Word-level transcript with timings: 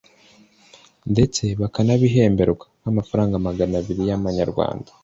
ndetse 1.11 1.43
bakanabihemberwa 1.61 2.65
nk’amafaranga 2.81 3.35
magana 3.47 3.73
abiri 3.81 4.01
y’Amanyarwanda 4.09 4.89